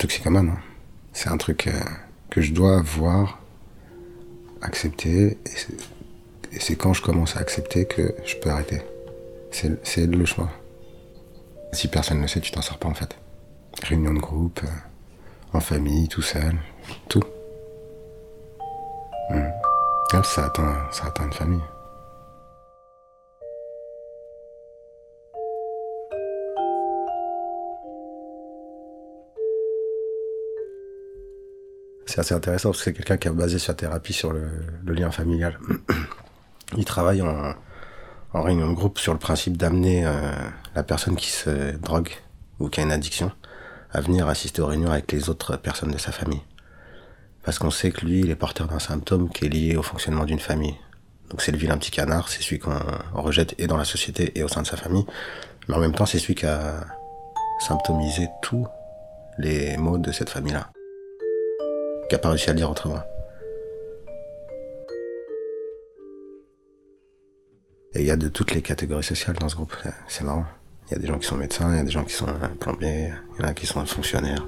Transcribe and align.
toxicomane. 0.00 0.56
C'est 1.12 1.28
un 1.28 1.36
truc 1.36 1.66
euh, 1.66 1.72
que 2.30 2.40
je 2.40 2.52
dois 2.52 2.80
voir, 2.80 3.38
accepter, 4.62 5.38
et 6.52 6.58
c'est 6.58 6.76
quand 6.76 6.94
je 6.94 7.02
commence 7.02 7.36
à 7.36 7.40
accepter 7.40 7.84
que 7.84 8.14
je 8.24 8.36
peux 8.36 8.50
arrêter. 8.50 8.82
C'est 9.52 10.06
le 10.06 10.24
choix. 10.24 10.50
Si 11.72 11.88
personne 11.88 12.18
ne 12.18 12.22
le 12.22 12.28
sait, 12.28 12.40
tu 12.40 12.50
t'en 12.50 12.62
sors 12.62 12.78
pas 12.78 12.88
en 12.88 12.94
fait. 12.94 13.16
Réunion 13.82 14.14
de 14.14 14.20
groupe, 14.20 14.60
euh, 14.64 15.56
en 15.56 15.60
famille, 15.60 16.08
tout 16.08 16.22
seul, 16.22 16.56
tout. 17.08 17.22
Hmm. 19.30 20.22
Ça, 20.24 20.46
atteint, 20.46 20.88
ça 20.90 21.06
atteint 21.06 21.26
une 21.26 21.32
famille. 21.32 21.62
C'est 32.10 32.18
assez 32.18 32.34
intéressant 32.34 32.70
parce 32.70 32.80
que 32.80 32.84
c'est 32.86 32.92
quelqu'un 32.92 33.18
qui 33.18 33.28
a 33.28 33.32
basé 33.32 33.60
sa 33.60 33.72
thérapie 33.72 34.12
sur 34.12 34.32
le, 34.32 34.50
lien 34.84 35.12
familial. 35.12 35.56
Il 36.76 36.84
travaille 36.84 37.22
en, 37.22 37.54
réunion 38.34 38.68
de 38.68 38.74
groupe 38.74 38.98
sur 38.98 39.12
le 39.12 39.18
principe 39.20 39.56
d'amener 39.56 40.04
euh, 40.04 40.32
la 40.74 40.82
personne 40.82 41.14
qui 41.14 41.28
se 41.30 41.76
drogue 41.76 42.10
ou 42.58 42.68
qui 42.68 42.80
a 42.80 42.82
une 42.82 42.90
addiction 42.90 43.30
à 43.92 44.00
venir 44.00 44.26
assister 44.26 44.60
aux 44.60 44.66
réunions 44.66 44.90
avec 44.90 45.12
les 45.12 45.30
autres 45.30 45.56
personnes 45.56 45.92
de 45.92 45.98
sa 45.98 46.10
famille. 46.10 46.42
Parce 47.44 47.60
qu'on 47.60 47.70
sait 47.70 47.92
que 47.92 48.04
lui, 48.04 48.22
il 48.22 48.30
est 48.30 48.34
porteur 48.34 48.66
d'un 48.66 48.80
symptôme 48.80 49.30
qui 49.30 49.44
est 49.44 49.48
lié 49.48 49.76
au 49.76 49.82
fonctionnement 49.84 50.24
d'une 50.24 50.40
famille. 50.40 50.74
Donc 51.28 51.42
c'est 51.42 51.52
le 51.52 51.58
vilain 51.58 51.78
petit 51.78 51.92
canard, 51.92 52.28
c'est 52.28 52.42
celui 52.42 52.58
qu'on 52.58 52.80
rejette 53.14 53.54
et 53.58 53.68
dans 53.68 53.76
la 53.76 53.84
société 53.84 54.36
et 54.36 54.42
au 54.42 54.48
sein 54.48 54.62
de 54.62 54.66
sa 54.66 54.76
famille. 54.76 55.06
Mais 55.68 55.76
en 55.76 55.78
même 55.78 55.94
temps, 55.94 56.06
c'est 56.06 56.18
celui 56.18 56.34
qui 56.34 56.46
a 56.46 56.80
symptomisé 57.60 58.26
tous 58.42 58.66
les 59.38 59.76
maux 59.76 59.96
de 59.96 60.10
cette 60.10 60.30
famille-là 60.30 60.72
qui 62.10 62.16
n'a 62.16 62.18
pas 62.18 62.30
réussi 62.30 62.50
à 62.50 62.52
le 62.52 62.58
dire 62.58 62.68
autrement. 62.68 63.00
Et 67.94 68.00
il 68.00 68.04
y 68.04 68.10
a 68.10 68.16
de 68.16 68.28
toutes 68.28 68.52
les 68.52 68.62
catégories 68.62 69.04
sociales 69.04 69.36
dans 69.36 69.48
ce 69.48 69.54
groupe, 69.54 69.74
c'est 70.08 70.24
marrant. 70.24 70.44
Il 70.88 70.94
y 70.94 70.96
a 70.96 70.98
des 70.98 71.06
gens 71.06 71.18
qui 71.20 71.26
sont 71.28 71.36
médecins, 71.36 71.70
il 71.72 71.76
y 71.76 71.80
a 71.80 71.84
des 71.84 71.90
gens 71.92 72.04
qui 72.04 72.14
sont 72.14 72.26
plombiers, 72.58 73.12
il 73.38 73.42
y 73.42 73.44
en 73.44 73.48
a 73.48 73.54
qui 73.54 73.66
sont 73.66 73.86
fonctionnaires. 73.86 74.44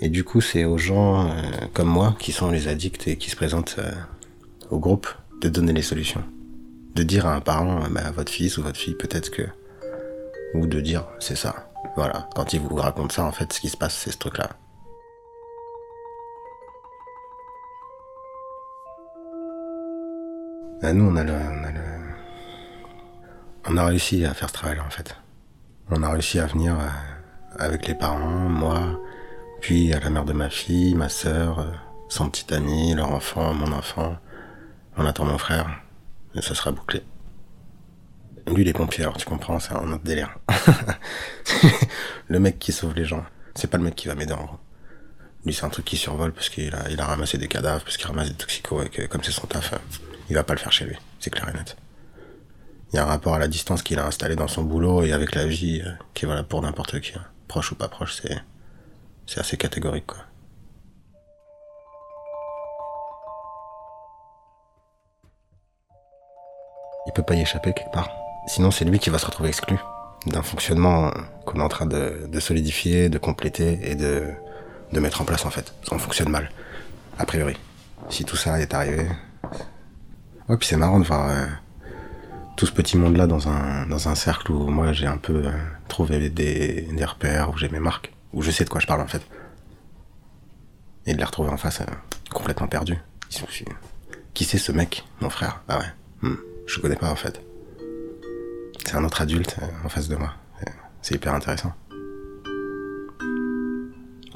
Et 0.00 0.08
du 0.08 0.22
coup, 0.22 0.40
c'est 0.40 0.64
aux 0.64 0.78
gens 0.78 1.26
euh, 1.26 1.32
comme 1.74 1.88
moi, 1.88 2.14
qui 2.20 2.30
sont 2.30 2.50
les 2.50 2.68
addicts 2.68 3.08
et 3.08 3.16
qui 3.16 3.28
se 3.28 3.36
présentent 3.36 3.76
euh, 3.78 3.90
au 4.70 4.78
groupe, 4.78 5.08
de 5.40 5.48
donner 5.48 5.72
les 5.72 5.82
solutions. 5.82 6.22
De 6.94 7.02
dire 7.02 7.26
à 7.26 7.34
un 7.34 7.40
parent, 7.40 7.88
bah, 7.90 8.12
votre 8.12 8.30
fils 8.30 8.56
ou 8.56 8.62
votre 8.62 8.78
fille, 8.78 8.94
peut-être 8.94 9.30
que... 9.30 9.42
Ou 10.54 10.66
de 10.68 10.80
dire, 10.80 11.06
c'est 11.18 11.36
ça. 11.36 11.70
Voilà, 11.96 12.28
quand 12.36 12.52
il 12.52 12.60
vous 12.60 12.76
raconte 12.76 13.10
ça, 13.12 13.24
en 13.24 13.32
fait, 13.32 13.52
ce 13.52 13.60
qui 13.60 13.68
se 13.68 13.76
passe, 13.76 13.96
c'est 13.96 14.12
ce 14.12 14.18
truc-là. 14.18 14.50
Bah, 20.82 20.94
nous, 20.94 21.04
on 21.04 21.16
a, 21.16 21.24
le, 21.24 21.34
on 23.68 23.76
a 23.76 23.84
réussi 23.84 24.24
à 24.24 24.32
faire 24.32 24.48
ce 24.48 24.54
travail-là, 24.54 24.82
en 24.86 24.90
fait. 24.90 25.14
On 25.90 26.02
a 26.02 26.10
réussi 26.10 26.38
à 26.38 26.46
venir 26.46 26.74
euh, 26.80 26.88
avec 27.58 27.86
les 27.86 27.94
parents, 27.94 28.48
moi, 28.48 28.98
puis 29.60 29.92
à 29.92 30.00
la 30.00 30.08
mère 30.08 30.24
de 30.24 30.32
ma 30.32 30.48
fille, 30.48 30.94
ma 30.94 31.10
sœur, 31.10 31.58
euh, 31.58 31.70
son 32.08 32.30
petit 32.30 32.54
ami, 32.54 32.94
leur 32.94 33.12
enfant, 33.12 33.52
mon 33.52 33.72
enfant. 33.72 34.16
On 34.96 35.04
attend 35.04 35.26
mon 35.26 35.36
frère, 35.36 35.82
et 36.34 36.40
ça 36.40 36.54
sera 36.54 36.70
bouclé. 36.70 37.02
Lui, 38.46 38.62
il 38.62 38.68
est 38.68 38.72
pompier, 38.72 39.04
alors 39.04 39.18
tu 39.18 39.26
comprends, 39.26 39.60
c'est 39.60 39.74
un 39.74 39.92
autre 39.92 40.04
délire. 40.04 40.38
le 42.28 42.40
mec 42.40 42.58
qui 42.58 42.72
sauve 42.72 42.94
les 42.94 43.04
gens, 43.04 43.24
c'est 43.54 43.68
pas 43.68 43.76
le 43.76 43.84
mec 43.84 43.96
qui 43.96 44.08
va 44.08 44.14
m'aider 44.14 44.32
en 44.32 44.44
gros. 44.44 44.58
Lui, 45.44 45.52
c'est 45.52 45.66
un 45.66 45.68
truc 45.68 45.84
qui 45.84 45.98
survole 45.98 46.32
parce 46.32 46.48
qu'il 46.48 46.74
a, 46.74 46.84
a 47.02 47.04
ramassé 47.04 47.36
des 47.36 47.48
cadavres, 47.48 47.84
parce 47.84 47.98
qu'il 47.98 48.06
ramasse 48.06 48.30
des 48.30 48.34
toxicos, 48.34 48.86
et 48.86 48.88
que 48.88 49.02
comme 49.06 49.22
c'est 49.22 49.30
son 49.30 49.46
taf, 49.46 49.74
il 50.30 50.34
va 50.34 50.44
pas 50.44 50.54
le 50.54 50.60
faire 50.60 50.72
chez 50.72 50.84
lui, 50.84 50.96
c'est 51.18 51.30
clair 51.30 51.48
et 51.48 51.52
net. 51.52 51.76
Il 52.92 52.96
y 52.96 52.98
a 52.98 53.02
un 53.02 53.06
rapport 53.06 53.34
à 53.34 53.38
la 53.38 53.48
distance 53.48 53.82
qu'il 53.82 53.98
a 53.98 54.06
installé 54.06 54.36
dans 54.36 54.48
son 54.48 54.62
boulot 54.62 55.02
et 55.02 55.12
avec 55.12 55.34
la 55.34 55.46
vie 55.46 55.82
euh, 55.84 55.90
qui 56.14 56.24
est 56.24 56.28
valable 56.28 56.48
pour 56.48 56.62
n'importe 56.62 57.00
qui. 57.00 57.12
Hein. 57.16 57.24
Proche 57.48 57.72
ou 57.72 57.74
pas 57.74 57.88
proche, 57.88 58.20
c'est, 58.20 58.40
c'est 59.26 59.40
assez 59.40 59.56
catégorique, 59.56 60.06
quoi. 60.06 60.18
Il 67.06 67.12
peut 67.12 67.22
pas 67.22 67.34
y 67.34 67.40
échapper 67.40 67.72
quelque 67.72 67.92
part. 67.92 68.08
Sinon, 68.46 68.70
c'est 68.70 68.84
lui 68.84 69.00
qui 69.00 69.10
va 69.10 69.18
se 69.18 69.26
retrouver 69.26 69.48
exclu 69.48 69.76
d'un 70.26 70.42
fonctionnement 70.42 71.10
qu'on 71.44 71.58
est 71.58 71.62
en 71.62 71.68
train 71.68 71.86
de, 71.86 72.28
de, 72.28 72.40
solidifier, 72.40 73.08
de 73.08 73.18
compléter 73.18 73.80
et 73.82 73.96
de, 73.96 74.28
de 74.92 75.00
mettre 75.00 75.20
en 75.20 75.24
place 75.24 75.44
en 75.44 75.50
fait. 75.50 75.72
On 75.90 75.98
fonctionne 75.98 76.28
mal, 76.28 76.50
a 77.18 77.26
priori. 77.26 77.56
Si 78.10 78.24
tout 78.24 78.36
ça 78.36 78.60
est 78.60 78.74
arrivé, 78.74 79.06
Ouais, 80.50 80.56
puis 80.56 80.66
c'est 80.66 80.76
marrant 80.76 80.98
de 80.98 81.04
voir 81.04 81.30
euh, 81.30 81.46
tout 82.56 82.66
ce 82.66 82.72
petit 82.72 82.96
monde-là 82.96 83.28
dans 83.28 83.46
un, 83.46 83.86
dans 83.86 84.08
un 84.08 84.16
cercle 84.16 84.50
où 84.50 84.66
moi 84.66 84.92
j'ai 84.92 85.06
un 85.06 85.16
peu 85.16 85.46
euh, 85.46 85.52
trouvé 85.86 86.28
des, 86.28 86.88
des 86.90 87.04
repères, 87.04 87.50
où 87.50 87.56
j'ai 87.56 87.68
mes 87.68 87.78
marques, 87.78 88.12
où 88.32 88.42
je 88.42 88.50
sais 88.50 88.64
de 88.64 88.68
quoi 88.68 88.80
je 88.80 88.88
parle 88.88 89.00
en 89.00 89.06
fait. 89.06 89.22
Et 91.06 91.12
de 91.12 91.18
les 91.18 91.24
retrouver 91.24 91.50
en 91.50 91.56
face, 91.56 91.82
euh, 91.82 91.84
complètement 92.32 92.66
perdu. 92.66 92.98
Qui 94.34 94.44
c'est 94.44 94.58
ce 94.58 94.72
mec, 94.72 95.04
mon 95.20 95.30
frère? 95.30 95.62
Ah 95.68 95.78
ouais, 95.78 95.84
hmm, 96.22 96.36
je 96.66 96.80
connais 96.80 96.96
pas 96.96 97.12
en 97.12 97.16
fait. 97.16 97.40
C'est 98.84 98.96
un 98.96 99.04
autre 99.04 99.20
adulte 99.20 99.54
en 99.84 99.88
face 99.88 100.08
de 100.08 100.16
moi. 100.16 100.34
C'est 101.00 101.14
hyper 101.14 101.32
intéressant. 101.32 101.72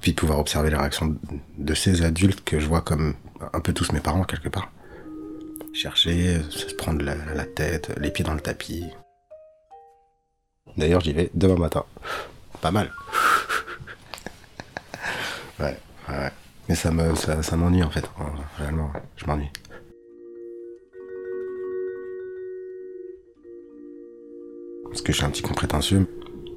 Puis 0.00 0.12
de 0.12 0.16
pouvoir 0.16 0.38
observer 0.38 0.70
la 0.70 0.78
réaction 0.78 1.16
de 1.58 1.74
ces 1.74 2.02
adultes 2.02 2.44
que 2.44 2.60
je 2.60 2.68
vois 2.68 2.82
comme 2.82 3.14
un 3.52 3.58
peu 3.58 3.72
tous 3.72 3.90
mes 3.90 3.98
parents 3.98 4.22
quelque 4.22 4.48
part 4.48 4.70
chercher, 5.74 6.40
se 6.50 6.74
prendre 6.74 7.04
la, 7.04 7.44
tête, 7.44 7.90
les 7.98 8.10
pieds 8.10 8.24
dans 8.24 8.34
le 8.34 8.40
tapis. 8.40 8.84
D'ailleurs, 10.76 11.00
j'y 11.00 11.12
vais 11.12 11.30
demain 11.34 11.56
matin. 11.56 11.84
Pas 12.60 12.70
mal. 12.70 12.90
ouais, 15.60 15.76
ouais. 16.08 16.30
Mais 16.68 16.74
ça 16.74 16.90
me, 16.90 17.14
ça, 17.14 17.56
m'ennuie 17.56 17.82
en 17.82 17.90
fait. 17.90 18.04
Réellement, 18.58 18.90
je 19.16 19.26
m'ennuie. 19.26 19.50
Parce 24.84 25.02
que 25.02 25.12
je 25.12 25.18
suis 25.18 25.26
un 25.26 25.30
petit 25.30 25.42
con 25.42 25.54
prétentieux. 25.54 26.08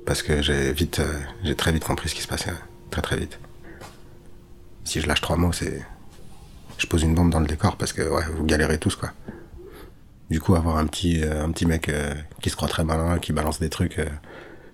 Parce 0.05 0.21
que 0.21 0.41
j'ai 0.41 0.71
vite, 0.71 0.99
euh, 0.99 1.19
j'ai 1.43 1.55
très 1.55 1.73
vite 1.73 1.83
compris 1.83 2.07
ce 2.07 2.15
qui 2.15 2.21
se 2.21 2.27
passait. 2.27 2.53
Très 2.91 3.01
très 3.01 3.17
vite. 3.17 3.39
Si 4.85 5.01
je 5.01 5.07
lâche 5.07 5.19
trois 5.19 5.35
mots, 5.35 5.51
c'est, 5.51 5.85
je 6.87 6.89
pose 6.89 7.03
une 7.03 7.15
bombe 7.15 7.29
dans 7.29 7.41
le 7.41 7.47
décor 7.47 7.75
parce 7.75 7.91
que 7.91 8.01
ouais, 8.01 8.23
vous 8.33 8.45
galérez 8.45 8.77
tous 8.77 8.95
quoi. 8.95 9.11
Du 10.29 10.39
coup, 10.39 10.55
avoir 10.55 10.77
un 10.77 10.87
petit, 10.87 11.21
euh, 11.21 11.43
un 11.43 11.51
petit 11.51 11.65
mec 11.65 11.89
euh, 11.89 12.15
qui 12.41 12.49
se 12.49 12.55
croit 12.55 12.69
très 12.69 12.85
malin, 12.85 13.19
qui 13.19 13.33
balance 13.33 13.59
des 13.59 13.69
trucs 13.69 13.99
euh, 13.99 14.05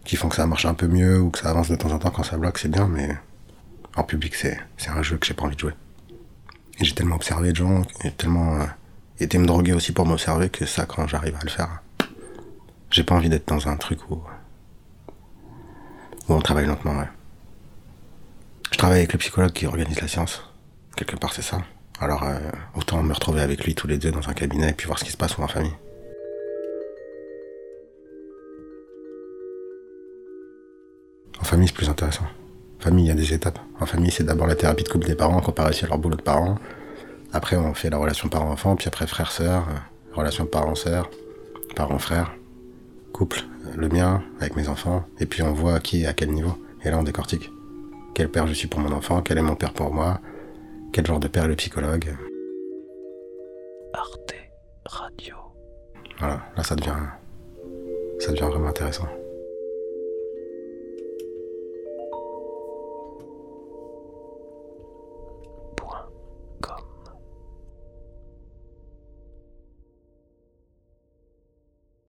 qui 0.05 0.15
font 0.15 0.29
que 0.29 0.35
ça 0.35 0.45
marche 0.45 0.65
un 0.65 0.75
peu 0.75 0.85
mieux 0.85 1.19
ou 1.19 1.31
que 1.31 1.39
ça 1.39 1.49
avance 1.49 1.69
de 1.69 1.75
temps 1.75 1.91
en 1.91 1.97
temps 1.97 2.11
quand 2.11 2.21
ça 2.21 2.37
bloque, 2.37 2.59
c'est 2.59 2.69
bien, 2.69 2.87
mais 2.87 3.17
en 3.95 4.03
public, 4.03 4.35
c'est, 4.35 4.59
un 4.87 5.01
jeu 5.01 5.17
que 5.17 5.25
j'ai 5.25 5.33
pas 5.33 5.45
envie 5.45 5.55
de 5.55 5.59
jouer. 5.59 5.73
Et 6.79 6.85
j'ai 6.85 6.93
tellement 6.93 7.15
observé 7.15 7.49
de 7.49 7.55
gens, 7.55 7.81
et 8.03 8.11
tellement 8.11 8.59
été 9.19 9.39
me 9.39 9.47
droguer 9.47 9.73
aussi 9.73 9.91
pour 9.91 10.05
m'observer 10.05 10.49
que 10.49 10.67
ça, 10.67 10.85
quand 10.85 11.07
j'arrive 11.07 11.35
à 11.35 11.43
le 11.43 11.49
faire, 11.49 11.81
j'ai 12.91 13.03
pas 13.03 13.15
envie 13.15 13.29
d'être 13.29 13.47
dans 13.47 13.67
un 13.67 13.77
truc 13.77 14.07
où, 14.11 14.21
où 16.27 16.33
on 16.33 16.41
travaille 16.41 16.67
lentement, 16.67 16.95
ouais. 16.95 17.09
Je 18.71 18.77
travaille 18.77 18.99
avec 18.99 19.13
le 19.13 19.19
psychologue 19.19 19.53
qui 19.53 19.65
organise 19.65 19.99
la 19.99 20.07
science. 20.07 20.43
Quelque 20.95 21.15
part, 21.15 21.33
c'est 21.33 21.41
ça. 21.41 21.57
Alors, 22.03 22.23
euh, 22.23 22.37
autant 22.75 23.01
me 23.01 23.13
retrouver 23.13 23.39
avec 23.39 23.63
lui 23.63 23.75
tous 23.75 23.87
les 23.87 23.97
deux 23.97 24.11
dans 24.11 24.27
un 24.27 24.33
cabinet 24.33 24.71
et 24.71 24.73
puis 24.73 24.87
voir 24.87 24.99
ce 24.99 25.05
qui 25.05 25.11
se 25.11 25.15
passe 25.15 25.39
en 25.39 25.47
famille. 25.47 25.71
En 31.39 31.45
famille, 31.45 31.69
c'est 31.69 31.73
plus 31.73 31.87
intéressant. 31.87 32.25
En 32.81 32.83
famille, 32.83 33.05
il 33.05 33.07
y 33.07 33.11
a 33.11 33.15
des 33.15 33.33
étapes. 33.33 33.57
En 33.79 33.85
famille, 33.85 34.11
c'est 34.11 34.25
d'abord 34.25 34.47
la 34.47 34.55
thérapie 34.55 34.83
de 34.83 34.89
couple 34.89 35.07
des 35.07 35.15
parents 35.15 35.39
comparé 35.39 35.73
à 35.81 35.87
leur 35.87 35.97
boulot 35.97 36.17
de 36.17 36.21
parents. 36.21 36.57
Après, 37.31 37.55
on 37.55 37.73
fait 37.73 37.89
la 37.89 37.97
relation 37.97 38.27
parent-enfant, 38.27 38.75
puis 38.75 38.89
après 38.89 39.07
frère-sœur, 39.07 39.69
euh, 39.69 40.13
relation 40.13 40.45
parent-sœur, 40.45 41.09
parent-frère, 41.73 42.33
couple, 43.13 43.45
euh, 43.65 43.77
le 43.77 43.87
mien 43.87 44.23
avec 44.41 44.57
mes 44.57 44.67
enfants, 44.67 45.05
et 45.21 45.25
puis 45.25 45.41
on 45.41 45.53
voit 45.53 45.79
qui 45.79 46.03
est 46.03 46.05
à 46.05 46.11
quel 46.11 46.31
niveau. 46.31 46.57
Et 46.83 46.89
là, 46.89 46.99
on 46.99 47.03
décortique. 47.03 47.49
Quel 48.13 48.27
père 48.29 48.45
je 48.45 48.53
suis 48.53 48.67
pour 48.67 48.81
mon 48.81 48.91
enfant, 48.91 49.21
quel 49.21 49.37
est 49.37 49.41
mon 49.41 49.55
père 49.55 49.71
pour 49.71 49.93
moi, 49.93 50.19
quel 50.93 51.07
genre 51.07 51.19
de 51.19 51.27
père 51.27 51.47
le 51.47 51.55
psychologue 51.55 52.15
Arte 53.93 54.35
Radio. 54.85 55.35
Voilà, 56.19 56.39
là 56.55 56.63
ça 56.63 56.75
devient, 56.75 56.95
ça 58.19 58.31
devient 58.31 58.43
vraiment 58.43 58.67
intéressant. 58.67 59.07